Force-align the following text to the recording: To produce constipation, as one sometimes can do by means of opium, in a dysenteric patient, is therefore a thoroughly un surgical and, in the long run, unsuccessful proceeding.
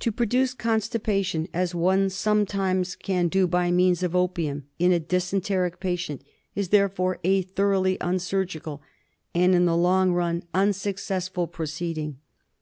To 0.00 0.10
produce 0.10 0.54
constipation, 0.54 1.46
as 1.54 1.72
one 1.72 2.10
sometimes 2.10 2.96
can 2.96 3.28
do 3.28 3.46
by 3.46 3.70
means 3.70 4.02
of 4.02 4.16
opium, 4.16 4.64
in 4.80 4.90
a 4.92 4.98
dysenteric 4.98 5.78
patient, 5.78 6.24
is 6.56 6.70
therefore 6.70 7.20
a 7.22 7.42
thoroughly 7.42 7.96
un 8.00 8.18
surgical 8.18 8.82
and, 9.36 9.54
in 9.54 9.66
the 9.66 9.76
long 9.76 10.10
run, 10.10 10.42
unsuccessful 10.52 11.46
proceeding. 11.46 12.18